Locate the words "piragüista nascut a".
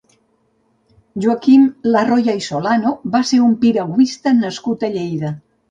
3.67-4.93